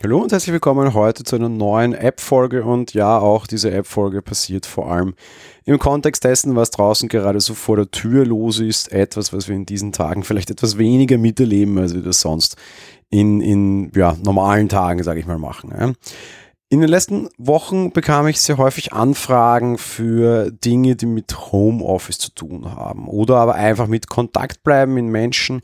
Hallo 0.00 0.18
und 0.18 0.32
herzlich 0.32 0.52
willkommen 0.52 0.94
heute 0.94 1.22
zu 1.22 1.36
einer 1.36 1.48
neuen 1.48 1.92
App-Folge 1.92 2.64
und 2.64 2.92
ja, 2.92 3.18
auch 3.18 3.46
diese 3.46 3.70
App-Folge 3.70 4.20
passiert 4.20 4.66
vor 4.66 4.90
allem 4.90 5.14
im 5.64 5.78
Kontext 5.78 6.24
dessen, 6.24 6.56
was 6.56 6.70
draußen 6.70 7.08
gerade 7.08 7.38
so 7.38 7.54
vor 7.54 7.76
der 7.76 7.90
Tür 7.90 8.26
los 8.26 8.58
ist, 8.58 8.90
etwas, 8.90 9.32
was 9.32 9.46
wir 9.46 9.54
in 9.54 9.66
diesen 9.66 9.92
Tagen 9.92 10.24
vielleicht 10.24 10.50
etwas 10.50 10.76
weniger 10.76 11.18
miterleben, 11.18 11.78
als 11.78 11.94
wir 11.94 12.02
das 12.02 12.20
sonst 12.20 12.56
in, 13.10 13.40
in 13.40 13.92
ja, 13.94 14.16
normalen 14.24 14.68
Tagen, 14.68 15.04
sage 15.04 15.20
ich 15.20 15.26
mal, 15.26 15.38
machen. 15.38 15.72
Ja. 15.78 15.92
In 16.68 16.80
den 16.80 16.88
letzten 16.88 17.28
Wochen 17.36 17.92
bekam 17.92 18.26
ich 18.26 18.40
sehr 18.40 18.56
häufig 18.56 18.94
Anfragen 18.94 19.76
für 19.76 20.50
Dinge, 20.50 20.96
die 20.96 21.06
mit 21.06 21.52
Homeoffice 21.52 22.18
zu 22.18 22.34
tun 22.34 22.74
haben 22.74 23.06
oder 23.06 23.36
aber 23.36 23.54
einfach 23.54 23.86
mit 23.86 24.08
Kontakt 24.08 24.64
bleiben 24.64 24.96
in 24.96 25.08
Menschen, 25.08 25.60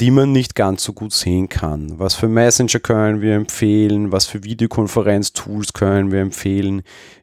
die 0.00 0.10
man 0.10 0.32
nicht 0.32 0.54
ganz 0.54 0.82
so 0.82 0.94
gut 0.94 1.12
sehen 1.12 1.48
kann. 1.50 1.98
Was 1.98 2.14
für 2.14 2.28
Messenger 2.28 2.80
können 2.80 3.20
wir 3.20 3.34
empfehlen? 3.34 4.12
Was 4.12 4.24
für 4.24 4.42
Videokonferenz-Tools 4.42 5.74
können 5.74 6.10
wir 6.10 6.20
empfehlen? 6.20 6.82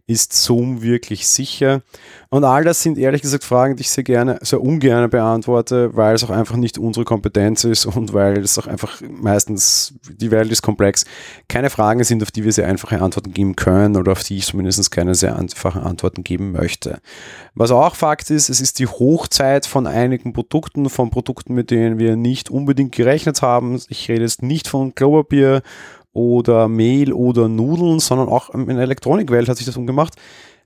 Ist 0.09 0.31
Zoom 0.31 0.81
wirklich 0.81 1.27
sicher? 1.27 1.81
Und 2.29 2.45
all 2.45 2.63
das 2.63 2.81
sind 2.81 2.97
ehrlich 2.97 3.21
gesagt 3.21 3.43
Fragen, 3.43 3.75
die 3.75 3.81
ich 3.81 3.89
sehr 3.89 4.05
gerne, 4.05 4.39
sehr 4.41 4.61
ungern 4.61 5.09
beantworte, 5.09 5.95
weil 5.97 6.15
es 6.15 6.23
auch 6.23 6.29
einfach 6.29 6.55
nicht 6.55 6.77
unsere 6.77 7.03
Kompetenz 7.03 7.65
ist 7.65 7.85
und 7.85 8.13
weil 8.13 8.37
es 8.37 8.57
auch 8.57 8.67
einfach 8.67 9.01
meistens, 9.01 9.95
die 10.09 10.31
Welt 10.31 10.49
ist 10.49 10.61
komplex, 10.61 11.03
keine 11.49 11.69
Fragen 11.69 12.05
sind, 12.05 12.23
auf 12.23 12.31
die 12.31 12.45
wir 12.45 12.53
sehr 12.53 12.67
einfache 12.67 13.01
Antworten 13.01 13.33
geben 13.33 13.57
können 13.57 13.97
oder 13.97 14.13
auf 14.13 14.23
die 14.23 14.37
ich 14.37 14.45
zumindest 14.45 14.89
keine 14.91 15.13
sehr 15.13 15.35
einfachen 15.37 15.81
Antworten 15.81 16.23
geben 16.23 16.53
möchte. 16.53 16.99
Was 17.53 17.71
auch 17.71 17.95
Fakt 17.95 18.29
ist, 18.29 18.49
es 18.49 18.61
ist 18.61 18.79
die 18.79 18.87
Hochzeit 18.87 19.65
von 19.65 19.87
einigen 19.87 20.31
Produkten, 20.31 20.89
von 20.89 21.09
Produkten, 21.09 21.53
mit 21.53 21.69
denen 21.69 21.99
wir 21.99 22.15
nicht 22.15 22.49
unbedingt 22.49 22.93
gerechnet 22.93 23.41
haben. 23.41 23.81
Ich 23.89 24.07
rede 24.07 24.21
jetzt 24.21 24.41
nicht 24.41 24.69
von 24.69 24.95
Klopapier 24.95 25.63
oder 26.17 26.67
Mehl 26.67 27.13
oder 27.13 27.47
Nudeln, 27.47 27.99
sondern 27.99 28.27
auch 28.27 28.49
in 28.49 28.65
der 28.65 28.79
Elektronikwelt 28.79 29.47
hat 29.47 29.57
sich 29.57 29.67
das 29.67 29.77
umgemacht. 29.77 30.15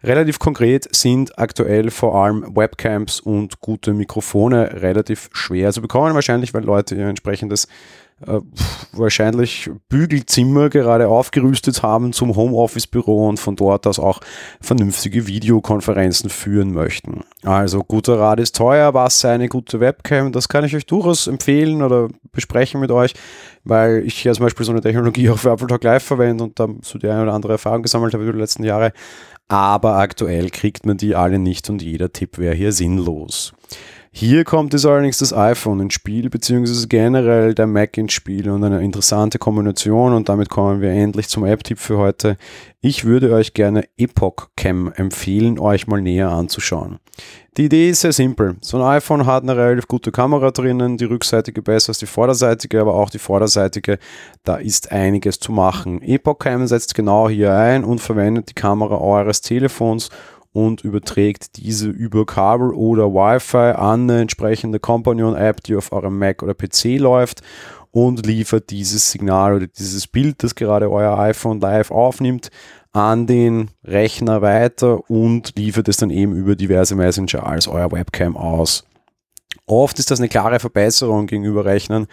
Relativ 0.02 0.40
konkret 0.40 0.88
sind 0.96 1.38
aktuell 1.38 1.92
vor 1.92 2.16
allem 2.16 2.56
Webcams 2.56 3.20
und 3.20 3.60
gute 3.60 3.94
Mikrofone 3.94 4.82
relativ 4.82 5.30
schwer 5.34 5.72
zu 5.74 5.82
bekommen, 5.82 6.16
wahrscheinlich 6.16 6.54
weil 6.54 6.64
Leute 6.64 6.96
ihr 6.96 7.06
entsprechendes 7.06 7.68
äh, 8.28 8.40
wahrscheinlich 8.94 9.70
Bügelzimmer 9.90 10.70
gerade 10.70 11.08
aufgerüstet 11.08 11.82
haben 11.84 12.14
zum 12.14 12.36
Homeoffice-Büro 12.36 13.28
und 13.28 13.40
von 13.40 13.56
dort 13.56 13.88
aus 13.88 14.00
auch 14.00 14.20
vernünftige 14.60 15.28
Videokonferenzen 15.28 16.30
führen 16.30 16.74
möchten. 16.74 17.22
Also 17.44 17.84
guter 17.84 18.20
Rat 18.20 18.40
ist 18.40 18.56
teuer, 18.56 18.94
was 18.94 19.24
eine 19.26 19.48
gute 19.48 19.80
Webcam? 19.80 20.32
Das 20.32 20.50
kann 20.50 20.66
ich 20.66 20.76
euch 20.76 20.86
durchaus 20.86 21.28
empfehlen 21.28 21.82
oder 21.82 22.10
besprechen 22.32 22.80
mit 22.82 22.92
euch, 22.92 23.14
weil 23.64 24.04
ich 24.06 24.24
ja 24.24 24.34
zum 24.34 24.46
Beispiel 24.46 24.66
so 24.66 24.72
eine 24.72 24.82
Technologie 24.82 25.30
auch 25.32 25.40
für 25.40 25.52
Apple 25.52 25.68
Talk 25.68 25.84
Live 25.84 26.04
verwende 26.04 26.44
und 26.44 26.60
da 26.60 26.68
so 26.82 27.00
die 27.00 27.08
eine 27.08 27.24
oder 27.24 27.34
andere 27.34 27.54
Erfahrung 27.54 27.84
gesammelt 27.84 28.14
habe 28.14 28.24
über 28.24 28.34
die 28.34 28.40
letzten 28.40 28.64
Jahre. 28.64 28.94
Aber 29.48 29.98
aktuell 29.98 30.50
kriegt 30.50 30.86
man 30.86 30.96
die 30.98 31.16
alle 31.16 31.38
nicht 31.38 31.70
und 31.70 31.82
jeder 31.82 32.14
Tipp 32.14 32.38
wäre 32.38 32.56
hier 32.56 32.72
sinnlos. 32.72 33.54
Hier 34.14 34.44
kommt 34.44 34.74
es 34.74 34.86
allerdings 34.86 35.20
das 35.20 35.34
iPhone 35.34 35.80
ins 35.80 35.94
Spiel, 35.94 36.30
beziehungsweise 36.30 36.90
generell 36.90 37.54
der 37.56 37.66
Mac 37.66 37.98
ins 37.98 38.12
Spiel 38.12 38.50
und 38.50 38.62
eine 38.62 38.84
interessante 38.84 39.40
Kombination 39.40 40.14
und 40.14 40.28
damit 40.28 40.50
kommen 40.50 40.82
wir 40.82 40.90
endlich 40.90 41.30
zum 41.30 41.46
App-Tipp 41.46 41.80
für 41.80 41.98
heute. 41.98 42.36
Ich 42.82 43.06
würde 43.06 43.34
euch 43.34 43.54
gerne 43.54 43.86
Epoch 43.98 44.50
Cam 44.58 44.92
empfehlen, 44.94 45.58
euch 45.58 45.88
mal 45.88 46.02
näher 46.02 46.30
anzuschauen. 46.30 47.00
Die 47.56 47.66
Idee 47.66 47.90
ist 47.90 48.02
sehr 48.02 48.12
simpel. 48.12 48.58
So 48.60 48.78
ein 48.78 48.98
iPhone 48.98 49.26
hat 49.26 49.44
eine 49.44 49.56
relativ 49.56 49.88
gute 49.88 50.12
Kamera 50.12 50.52
drinnen, 50.52 50.98
die 50.98 51.06
rückseitige 51.06 51.62
besser 51.62 51.92
als 51.92 52.00
die 52.00 52.06
vorderseitige, 52.06 52.82
aber 52.82 52.96
auch 52.96 53.10
die 53.10 53.20
vorderseitige, 53.20 53.98
da 54.44 54.58
ist 54.58 54.92
einiges 54.92 55.40
zu 55.40 55.54
machen. 55.54 56.02
Epoch 56.02 56.40
Cam 56.40 56.68
setzt 56.68 56.96
genau 56.96 57.30
hier 57.30 57.54
ein 57.54 57.86
und 57.86 58.00
verwendet 58.00 58.50
die 58.50 58.56
Kamera 58.56 58.98
eures 58.98 59.40
Telefons 59.40 60.10
und 60.54 60.84
überträgt 60.84 61.58
diese 61.58 61.90
über 61.90 62.26
Kabel 62.26 62.72
oder 62.74 63.14
Wi-Fi 63.14 63.76
an 63.78 64.10
eine 64.10 64.22
entsprechende 64.22 64.80
Companion-App, 64.80 65.64
die 65.64 65.76
auf 65.76 65.92
eurem 65.92 66.18
Mac 66.20 66.44
oder 66.44 66.54
PC 66.54 67.00
läuft 67.00 67.42
und 67.92 68.26
liefert 68.26 68.70
dieses 68.70 69.12
Signal 69.12 69.56
oder 69.56 69.68
dieses 69.68 70.08
Bild, 70.08 70.44
das 70.44 70.56
gerade 70.56 70.90
euer 70.92 71.18
iPhone 71.20 71.60
live 71.60 71.92
aufnimmt, 71.92 72.50
an 72.94 73.28
den 73.28 73.70
Rechner 73.84 74.42
weiter 74.42 75.10
und 75.10 75.58
liefert 75.58 75.88
es 75.88 75.98
dann 75.98 76.10
eben 76.10 76.36
über 76.36 76.56
diverse 76.56 76.96
Messenger 76.96 77.46
als 77.46 77.68
euer 77.68 77.92
Webcam 77.92 78.36
aus. 78.36 78.86
Oft 79.66 80.00
ist 80.00 80.12
das 80.12 80.20
eine 80.20 80.28
klare 80.28 80.60
Verbesserung 80.60 81.28
gegenüber 81.28 81.64
Rechnern, 81.64 82.08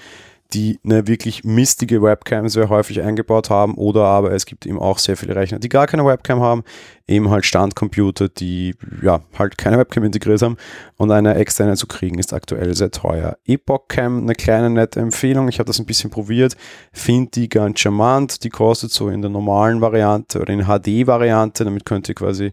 die 0.54 0.81
eine 0.82 1.06
wirklich 1.06 1.44
mistige 1.44 2.00
Webcam 2.03 2.48
sehr 2.48 2.70
häufig 2.70 3.03
eingebaut 3.03 3.50
haben 3.50 3.75
oder 3.75 4.04
aber 4.04 4.32
es 4.32 4.47
gibt 4.47 4.64
eben 4.64 4.78
auch 4.78 4.98
sehr 4.98 5.16
viele 5.16 5.36
Rechner, 5.36 5.59
die 5.59 5.69
gar 5.69 5.86
keine 5.86 6.06
Webcam 6.06 6.41
haben, 6.41 6.64
eben 7.06 7.28
halt 7.28 7.44
Standcomputer, 7.44 8.31
die 8.31 8.75
ja 9.03 9.20
halt 9.38 9.59
keine 9.59 9.76
Webcam 9.76 10.04
integriert 10.04 10.41
haben. 10.41 10.56
Und 10.97 11.10
eine 11.10 11.34
externe 11.34 11.76
zu 11.76 11.86
kriegen 11.86 12.19
ist 12.19 12.32
aktuell 12.32 12.75
sehr 12.75 12.91
teuer. 12.91 13.36
Epoch 13.44 13.88
Cam, 13.88 14.22
eine 14.22 14.34
kleine 14.34 14.70
nette 14.70 15.00
Empfehlung, 15.00 15.48
ich 15.48 15.59
habe 15.59 15.66
das 15.66 15.81
ein 15.81 15.86
bisschen 15.86 16.10
probiert, 16.10 16.56
finde 16.92 17.30
die 17.32 17.48
ganz 17.50 17.80
charmant, 17.80 18.42
die 18.42 18.50
kostet 18.50 18.91
so 18.91 19.10
in 19.10 19.20
der 19.20 19.30
normalen 19.30 19.82
Variante 19.82 20.41
oder 20.41 20.53
in 20.54 20.65
HD-Variante, 20.65 21.65
damit 21.65 21.84
könnt 21.84 22.09
ihr 22.09 22.15
quasi 22.15 22.53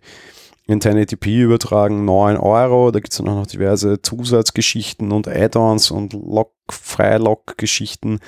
in 0.68 0.82
1080p 0.82 1.42
übertragen 1.42 2.06
9 2.06 2.38
Euro. 2.38 2.92
Da 2.92 3.00
gibt 3.00 3.14
es 3.14 3.18
dann 3.18 3.28
auch 3.28 3.36
noch 3.36 3.48
diverse 3.48 4.02
Zusatzgeschichten 4.02 5.12
und 5.12 5.28
Add-ons 5.28 5.92
und 5.92 6.14
Lock, 6.14 6.54
Freilock-Geschichten. 6.70 8.20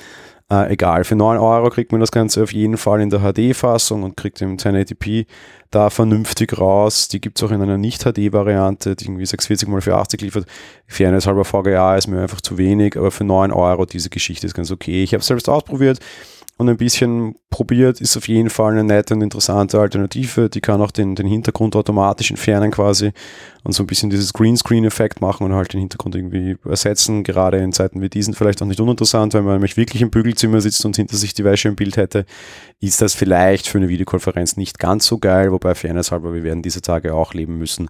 Äh, 0.49 0.71
egal, 0.73 1.03
für 1.03 1.15
9 1.15 1.37
Euro 1.39 1.69
kriegt 1.69 1.91
man 1.91 1.99
das 1.99 2.11
Ganze 2.11 2.41
auf 2.43 2.53
jeden 2.53 2.77
Fall 2.77 3.01
in 3.01 3.09
der 3.09 3.19
HD-Fassung 3.19 4.03
und 4.03 4.15
kriegt 4.15 4.41
im 4.41 4.57
1080p 4.57 5.25
da 5.71 5.89
vernünftig 5.89 6.57
raus. 6.57 7.09
Die 7.09 7.19
gibt 7.19 7.37
es 7.37 7.43
auch 7.43 7.51
in 7.51 7.61
einer 7.61 7.77
Nicht-HD-Variante, 7.77 8.95
die 8.95 9.05
irgendwie 9.05 9.25
640 9.25 9.67
x 9.67 9.83
480 9.83 10.21
liefert. 10.21 10.45
Fairness 10.85 11.27
halber 11.27 11.43
VGA 11.43 11.97
ist 11.97 12.07
mir 12.07 12.21
einfach 12.21 12.39
zu 12.39 12.57
wenig, 12.57 12.95
aber 12.95 13.11
für 13.11 13.25
9 13.25 13.51
Euro 13.51 13.85
diese 13.85 14.09
Geschichte 14.09 14.47
ist 14.47 14.53
ganz 14.53 14.71
okay. 14.71 15.03
Ich 15.03 15.13
habe 15.13 15.21
es 15.21 15.27
selbst 15.27 15.49
ausprobiert 15.49 15.99
und 16.57 16.69
ein 16.69 16.77
bisschen 16.77 17.35
probiert, 17.51 18.01
ist 18.01 18.17
auf 18.17 18.27
jeden 18.27 18.49
Fall 18.49 18.71
eine 18.71 18.83
nette 18.83 19.13
und 19.13 19.21
interessante 19.21 19.79
Alternative. 19.79 20.49
Die 20.49 20.59
kann 20.59 20.81
auch 20.81 20.89
den, 20.89 21.13
den 21.13 21.27
Hintergrund 21.27 21.75
automatisch 21.75 22.31
entfernen 22.31 22.71
quasi 22.71 23.11
und 23.63 23.73
so 23.73 23.83
ein 23.83 23.87
bisschen 23.87 24.09
dieses 24.09 24.33
Greenscreen-Effekt 24.33 25.21
machen 25.21 25.45
und 25.45 25.53
halt 25.53 25.73
den 25.73 25.81
Hintergrund 25.81 26.15
irgendwie 26.15 26.57
ersetzen. 26.67 27.23
Gerade 27.23 27.57
in 27.57 27.73
Zeiten 27.73 28.01
wie 28.01 28.09
diesen 28.09 28.33
vielleicht 28.33 28.59
auch 28.63 28.65
nicht 28.65 28.79
uninteressant, 28.79 29.35
wenn 29.35 29.43
man 29.43 29.53
nämlich 29.53 29.77
wirklich 29.77 30.01
im 30.01 30.09
Bügelzimmer 30.09 30.59
sitzt 30.59 30.83
und 30.83 30.95
hinter 30.95 31.15
sich 31.15 31.35
die 31.35 31.43
Wäsche 31.43 31.67
im 31.67 31.75
Bild 31.75 31.95
hätte, 31.95 32.25
ist 32.79 33.03
das 33.03 33.13
vielleicht 33.13 33.67
für 33.67 33.77
eine 33.77 33.87
Videokonferenz 33.87 34.57
nicht 34.57 34.79
ganz 34.79 35.05
so 35.05 35.19
geil, 35.19 35.51
wobei 35.51 35.75
fairness 35.75 36.11
halber, 36.11 36.33
wir 36.33 36.43
werden 36.43 36.63
diese 36.63 36.81
Tage 36.81 37.13
auch 37.13 37.35
leben 37.35 37.59
müssen, 37.59 37.87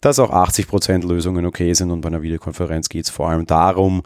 dass 0.00 0.18
auch 0.18 0.30
80% 0.30 1.06
Lösungen 1.06 1.44
okay 1.44 1.74
sind 1.74 1.90
und 1.90 2.00
bei 2.00 2.08
einer 2.08 2.22
Videokonferenz 2.22 2.88
geht 2.88 3.04
es 3.04 3.10
vor 3.10 3.28
allem 3.28 3.44
darum, 3.44 4.02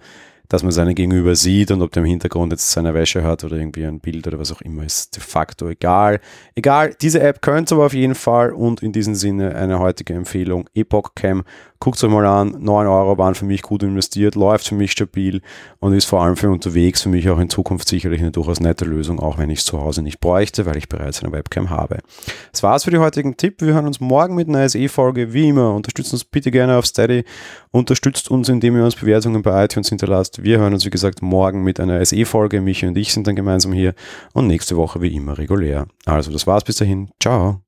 dass 0.51 0.65
man 0.65 0.73
seine 0.73 0.95
Gegenüber 0.95 1.37
sieht 1.37 1.71
und 1.71 1.81
ob 1.81 1.93
der 1.93 2.03
im 2.03 2.09
Hintergrund 2.09 2.53
jetzt 2.53 2.73
seine 2.73 2.93
Wäsche 2.93 3.23
hat 3.23 3.45
oder 3.45 3.57
irgendwie 3.57 3.87
ein 3.87 4.01
Bild 4.01 4.27
oder 4.27 4.39
was 4.39 4.53
auch 4.53 4.61
immer, 4.61 4.85
ist 4.85 5.17
de 5.17 5.23
facto 5.23 5.69
egal. 5.69 6.21
Egal, 6.57 6.95
diese 7.01 7.21
App 7.21 7.41
könnt 7.41 7.71
ihr 7.73 7.77
aber 7.77 7.87
auf 7.87 7.95
jeden 7.95 8.17
Fall 8.17 8.53
und 8.53 8.83
in 8.83 8.93
diesem 8.93 9.15
Sinne 9.15 9.55
eine 9.55 9.79
heutige 9.79 10.13
Empfehlung, 10.13 10.69
Epoch 10.75 11.15
Cam 11.15 11.45
Guckt 11.83 11.97
es 11.97 12.05
euch 12.05 12.11
mal 12.11 12.27
an, 12.27 12.57
9 12.61 12.87
Euro 12.87 13.17
waren 13.17 13.35
für 13.35 13.47
mich 13.47 13.63
gut 13.63 13.83
investiert, 13.83 14.35
läuft 14.35 14.69
für 14.69 14.75
mich 14.75 14.93
stabil 14.93 15.41
und 15.79 15.95
ist 15.95 16.05
vor 16.05 16.23
allem 16.23 16.37
für 16.37 16.51
unterwegs 16.51 17.01
für 17.01 17.09
mich 17.09 17.31
auch 17.31 17.39
in 17.39 17.49
Zukunft 17.49 17.89
sicherlich 17.89 18.21
eine 18.21 18.31
durchaus 18.31 18.61
nette 18.61 18.85
Lösung, 18.85 19.19
auch 19.19 19.39
wenn 19.39 19.49
ich 19.49 19.61
es 19.61 19.65
zu 19.65 19.81
Hause 19.81 20.03
nicht 20.03 20.21
bräuchte, 20.21 20.67
weil 20.67 20.77
ich 20.77 20.91
bereits 20.91 21.23
eine 21.23 21.33
Webcam 21.33 21.71
habe. 21.71 22.01
Das 22.53 22.63
war's 22.63 22.85
für 22.85 22.91
die 22.91 22.99
heutigen 22.99 23.39
Tipp. 23.39 23.63
Wir 23.63 23.73
hören 23.73 23.87
uns 23.87 23.99
morgen 23.99 24.35
mit 24.35 24.47
einer 24.47 24.69
SE-Folge. 24.69 25.33
Wie 25.33 25.49
immer, 25.49 25.75
unterstützt 25.75 26.13
uns 26.13 26.23
bitte 26.23 26.51
gerne 26.51 26.77
auf 26.77 26.85
Steady, 26.85 27.25
unterstützt 27.71 28.31
uns, 28.31 28.51
indem 28.51 28.77
ihr 28.77 28.85
uns 28.85 28.97
Bewertungen 28.97 29.41
bei 29.41 29.65
iTunes 29.65 29.89
hinterlasst. 29.89 30.43
Wir 30.43 30.59
hören 30.59 30.75
uns, 30.75 30.85
wie 30.85 30.91
gesagt, 30.91 31.23
morgen 31.23 31.65
mit 31.65 31.81
einer 31.81 32.05
SE-Folge. 32.05 32.61
Michi 32.61 32.89
und 32.89 32.99
ich 32.99 33.11
sind 33.15 33.27
dann 33.27 33.37
gemeinsam 33.37 33.73
hier 33.73 33.95
und 34.35 34.47
nächste 34.49 34.77
Woche 34.77 35.01
wie 35.01 35.17
immer 35.17 35.39
regulär. 35.39 35.87
Also, 36.05 36.31
das 36.31 36.47
war's 36.47 36.65
bis 36.65 36.77
dahin. 36.77 37.09
Ciao. 37.23 37.63